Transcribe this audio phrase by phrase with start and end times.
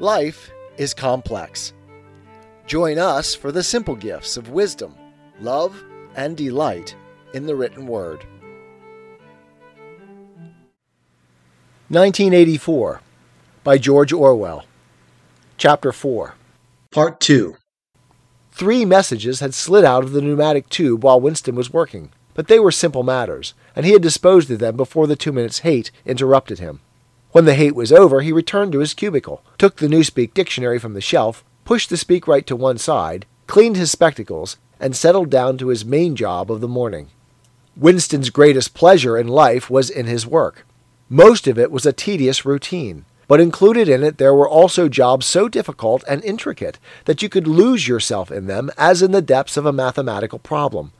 [0.00, 1.72] Life is complex.
[2.68, 4.94] Join us for the simple gifts of wisdom,
[5.40, 5.82] love,
[6.14, 6.94] and delight
[7.34, 8.24] in the written word.
[11.88, 13.00] 1984
[13.64, 14.66] by George Orwell.
[15.56, 16.34] Chapter 4.
[16.92, 17.56] Part 2.
[18.52, 22.60] Three messages had slid out of the pneumatic tube while Winston was working, but they
[22.60, 26.60] were simple matters, and he had disposed of them before the two minutes' hate interrupted
[26.60, 26.78] him.
[27.32, 30.94] When the hate was over, he returned to his cubicle, took the Newspeak dictionary from
[30.94, 35.68] the shelf, pushed the speakwrite to one side, cleaned his spectacles, and settled down to
[35.68, 37.08] his main job of the morning.
[37.76, 40.66] Winston's greatest pleasure in life was in his work.
[41.10, 45.26] Most of it was a tedious routine, but included in it there were also jobs
[45.26, 49.56] so difficult and intricate that you could lose yourself in them as in the depths
[49.56, 50.92] of a mathematical problem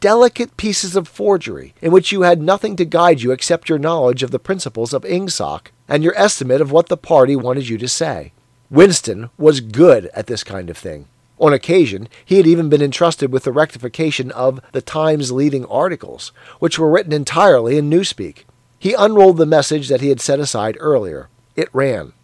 [0.00, 4.22] delicate pieces of forgery in which you had nothing to guide you except your knowledge
[4.22, 7.88] of the principles of ingsoc and your estimate of what the party wanted you to
[7.88, 8.32] say.
[8.70, 11.06] Winston was good at this kind of thing.
[11.38, 16.32] On occasion, he had even been entrusted with the rectification of the Times leading articles,
[16.60, 18.44] which were written entirely in Newspeak.
[18.78, 21.28] He unrolled the message that he had set aside earlier.
[21.54, 22.14] It ran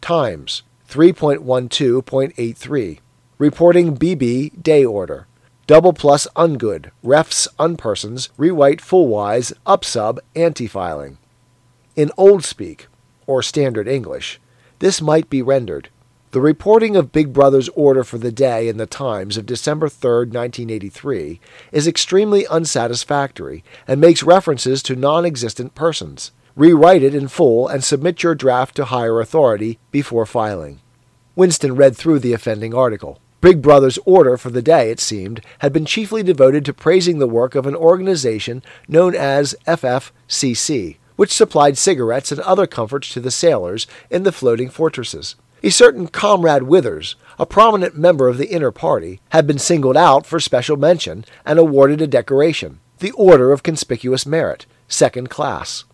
[0.00, 2.98] Times 3.12.83
[3.38, 5.27] Reporting BB Day Order
[5.68, 11.18] double plus ungood, refs unpersons, rewrite fullwise, upsub, antefiling.
[11.94, 12.86] In Old Speak,
[13.26, 14.40] or Standard English,
[14.78, 15.90] this might be rendered.
[16.30, 20.28] The reporting of Big Brother's order for the day in the Times of December 3,
[20.28, 21.38] 1983,
[21.70, 26.32] is extremely unsatisfactory and makes references to non existent persons.
[26.56, 30.80] Rewrite it in full and submit your draft to higher authority before filing.
[31.36, 33.20] Winston read through the offending article.
[33.40, 37.28] Big Brother's order for the day, it seemed, had been chiefly devoted to praising the
[37.28, 43.30] work of an organization known as FFCC, which supplied cigarettes and other comforts to the
[43.30, 45.36] sailors in the floating fortresses.
[45.62, 50.26] A certain Comrade Withers, a prominent member of the inner party, had been singled out
[50.26, 55.84] for special mention and awarded a decoration, the Order of Conspicuous Merit, second class.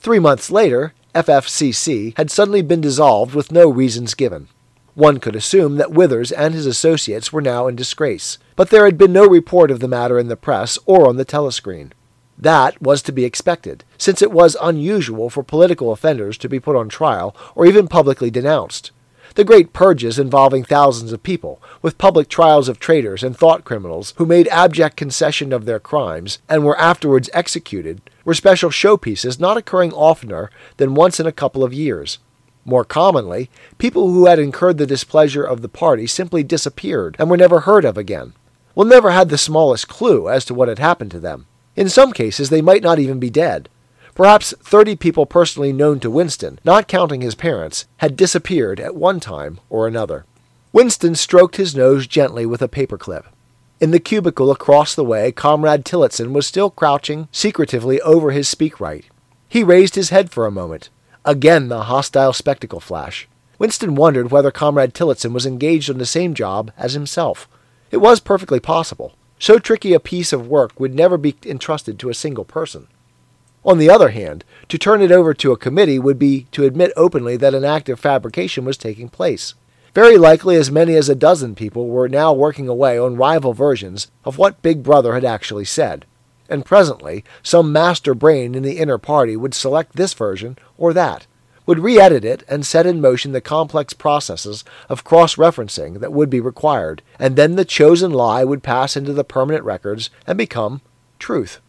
[0.00, 4.48] Three months later, FFCC had suddenly been dissolved with no reasons given.
[4.96, 8.96] One could assume that Withers and his associates were now in disgrace, but there had
[8.96, 11.90] been no report of the matter in the press or on the telescreen.
[12.38, 16.76] That was to be expected, since it was unusual for political offenders to be put
[16.76, 18.90] on trial or even publicly denounced.
[19.34, 24.14] The great purges involving thousands of people, with public trials of traitors and thought criminals
[24.16, 29.58] who made abject concession of their crimes and were afterwards executed, were special showpieces not
[29.58, 32.18] occurring oftener than once in a couple of years.
[32.66, 37.36] More commonly, people who had incurred the displeasure of the party simply disappeared and were
[37.36, 38.32] never heard of again.
[38.74, 41.46] One never had the smallest clue as to what had happened to them.
[41.76, 43.68] In some cases, they might not even be dead.
[44.16, 49.20] Perhaps 30 people personally known to Winston, not counting his parents, had disappeared at one
[49.20, 50.24] time or another.
[50.72, 53.26] Winston stroked his nose gently with a paperclip.
[53.78, 59.04] In the cubicle across the way, Comrade Tillotson was still crouching secretively over his speakwrite.
[59.48, 60.90] He raised his head for a moment.
[61.26, 63.26] Again the hostile spectacle flash.
[63.58, 67.48] Winston wondered whether Comrade Tillotson was engaged on the same job as himself.
[67.90, 69.16] It was perfectly possible.
[69.40, 72.86] So tricky a piece of work would never be entrusted to a single person.
[73.64, 76.92] On the other hand, to turn it over to a committee would be to admit
[76.96, 79.54] openly that an act of fabrication was taking place.
[79.94, 84.12] Very likely as many as a dozen people were now working away on rival versions
[84.24, 86.06] of what Big Brother had actually said
[86.48, 91.26] and presently some master brain in the inner party would select this version or that,
[91.66, 96.12] would re edit it and set in motion the complex processes of cross referencing that
[96.12, 100.38] would be required, and then the chosen lie would pass into the permanent records and
[100.38, 100.80] become
[101.18, 101.60] truth.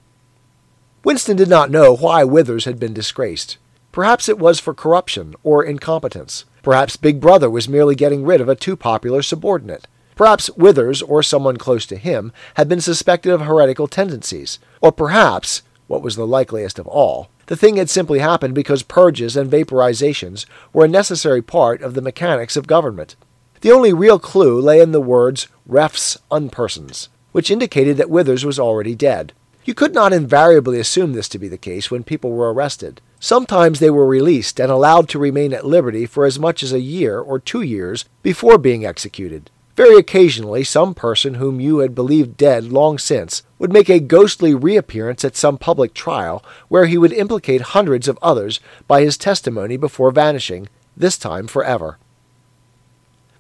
[1.04, 3.58] Winston did not know why Withers had been disgraced.
[3.92, 6.46] Perhaps it was for corruption or incompetence.
[6.62, 9.88] Perhaps Big Brother was merely getting rid of a too popular subordinate.
[10.18, 14.58] Perhaps Withers, or someone close to him, had been suspected of heretical tendencies.
[14.82, 19.38] Or perhaps, what was the likeliest of all, the thing had simply happened because purges
[19.38, 23.16] and vaporizations were a necessary part of the mechanics of government.
[23.62, 28.58] The only real clue lay in the words refs unpersons, which indicated that Withers was
[28.58, 29.34] already dead.
[29.66, 33.02] You could not invariably assume this to be the case when people were arrested.
[33.20, 36.80] Sometimes they were released and allowed to remain at liberty for as much as a
[36.80, 39.52] year or two years before being executed.
[39.78, 44.56] Very occasionally, some person whom you had believed dead long since would make a ghostly
[44.56, 49.78] reappearance at some public trial where he would implicate hundreds of others by his testimony
[49.78, 52.00] before vanishing, this time forever.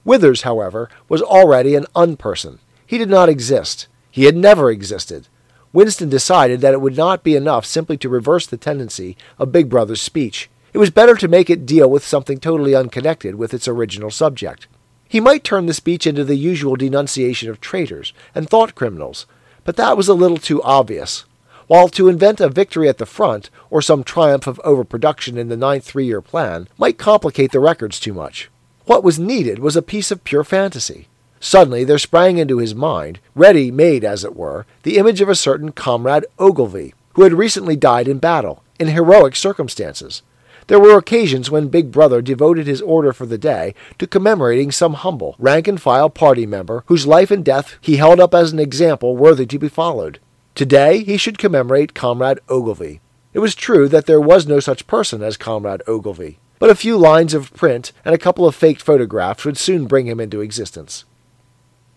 [0.05, 2.59] Withers, however, was already an unperson.
[2.85, 3.87] He did not exist.
[4.11, 5.27] He had never existed.
[5.73, 9.69] Winston decided that it would not be enough simply to reverse the tendency of Big
[9.69, 10.51] Brother's speech.
[10.71, 14.67] It was better to make it deal with something totally unconnected with its original subject.
[15.07, 19.25] He might turn the speech into the usual denunciation of traitors and thought criminals,
[19.63, 21.25] but that was a little too obvious.
[21.67, 25.57] While to invent a victory at the front or some triumph of overproduction in the
[25.57, 28.49] ninth three year plan might complicate the records too much.
[28.85, 31.07] What was needed was a piece of pure fantasy.
[31.39, 35.35] Suddenly there sprang into his mind, ready made as it were, the image of a
[35.35, 40.21] certain Comrade Ogilvy, who had recently died in battle, in heroic circumstances.
[40.67, 44.95] There were occasions when Big Brother devoted his order for the day to commemorating some
[44.95, 48.59] humble, rank and file party member whose life and death he held up as an
[48.59, 50.19] example worthy to be followed.
[50.55, 52.99] Today he should commemorate Comrade Ogilvy.
[53.33, 56.97] It was true that there was no such person as Comrade Ogilvy, but a few
[56.97, 61.05] lines of print and a couple of faked photographs would soon bring him into existence.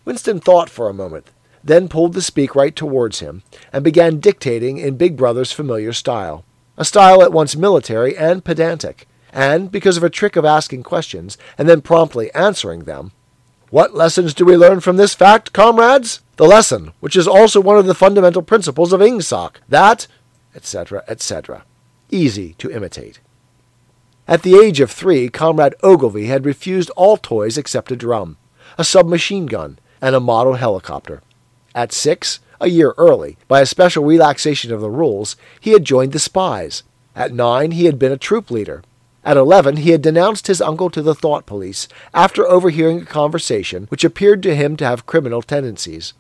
[0.05, 1.33] Winston thought for a moment,
[1.65, 6.45] then pulled the speakwrite towards him and began dictating in Big Brother's familiar style
[6.81, 11.37] a style at once military and pedantic, and, because of a trick of asking questions
[11.59, 13.13] and then promptly answering them,
[13.69, 16.23] What lessons do we learn from this fact, comrades?
[16.37, 20.07] The lesson, which is also one of the fundamental principles of Ingsoc, that,
[20.55, 21.65] etc., etc.
[22.11, 23.21] Easy to imitate.
[24.27, 28.39] At the age of three, Comrade Ogilvy had refused all toys except a drum,
[28.79, 31.21] a submachine gun, and a model helicopter.
[31.75, 36.13] At six, a year early, by a special relaxation of the rules, he had joined
[36.13, 36.83] the spies.
[37.17, 38.83] At nine, he had been a troop leader.
[39.25, 43.87] At eleven, he had denounced his uncle to the thought police after overhearing a conversation
[43.91, 46.15] which appeared to him to have criminal tendencies.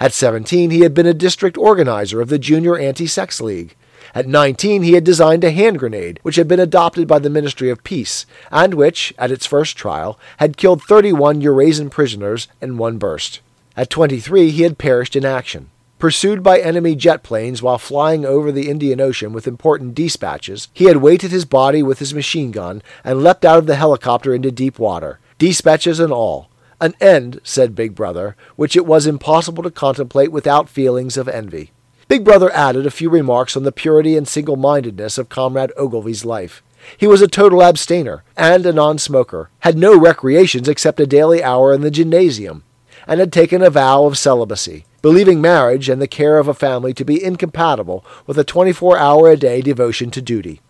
[0.00, 3.74] At seventeen, he had been a district organizer of the Junior Anti Sex League.
[4.14, 7.68] At 19, he had designed a hand grenade, which had been adopted by the Ministry
[7.68, 12.96] of Peace, and which, at its first trial, had killed 31 Eurasian prisoners in one
[12.96, 13.40] burst.
[13.76, 15.70] At 23, he had perished in action.
[15.98, 20.84] Pursued by enemy jet planes while flying over the Indian Ocean with important dispatches, he
[20.84, 24.52] had weighted his body with his machine gun and leapt out of the helicopter into
[24.52, 26.50] deep water, dispatches and all.
[26.80, 31.72] An end, said Big Brother, which it was impossible to contemplate without feelings of envy.
[32.06, 36.24] Big Brother added a few remarks on the purity and single mindedness of Comrade Ogilvy's
[36.24, 36.62] life.
[36.96, 41.42] He was a total abstainer and a non smoker, had no recreations except a daily
[41.42, 42.62] hour in the gymnasium,
[43.08, 46.92] and had taken a vow of celibacy believing marriage and the care of a family
[46.94, 50.60] to be incompatible with a 24 hour a day devotion to duty.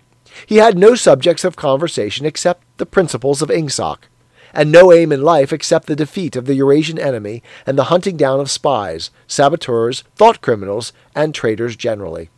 [0.46, 3.98] He had no subjects of conversation except the principles of Ingsoc,
[4.52, 8.16] and no aim in life except the defeat of the Eurasian enemy and the hunting
[8.16, 12.30] down of spies, saboteurs, thought criminals, and traitors generally.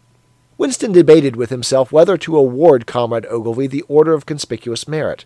[0.59, 5.25] Winston debated with himself whether to award Comrade Ogilvy the Order of Conspicuous Merit.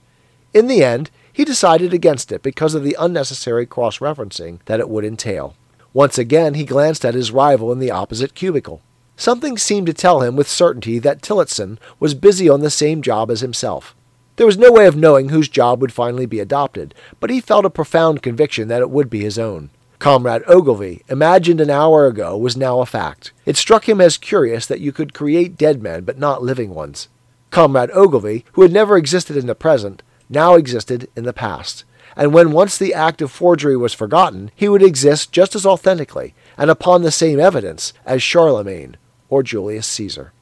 [0.52, 4.88] In the end, he decided against it because of the unnecessary cross referencing that it
[4.88, 5.56] would entail.
[5.94, 8.82] Once again he glanced at his rival in the opposite cubicle.
[9.16, 13.30] Something seemed to tell him with certainty that Tillotson was busy on the same job
[13.30, 13.94] as himself.
[14.34, 17.64] There was no way of knowing whose job would finally be adopted, but he felt
[17.64, 19.70] a profound conviction that it would be his own.
[20.00, 23.30] Comrade Ogilvy, imagined an hour ago, was now a fact.
[23.46, 27.06] It struck him as curious that you could create dead men but not living ones.
[27.52, 31.84] Comrade Ogilvy, who had never existed in the present, now existed in the past
[32.16, 36.34] and when once the act of forgery was forgotten, he would exist just as authentically
[36.56, 38.96] and upon the same evidence as Charlemagne
[39.28, 40.32] or Julius Caesar.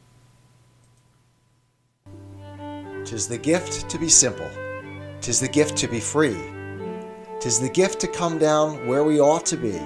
[3.05, 4.49] Tis the gift to be simple,
[5.21, 6.37] tis the gift to be free,
[7.41, 9.81] tis the gift to come down where we ought to be.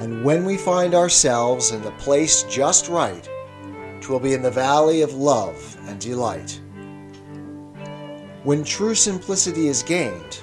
[0.00, 3.28] And when we find ourselves in the place just right,
[4.00, 6.60] twill be in the valley of love and delight.
[8.42, 10.42] When true simplicity is gained,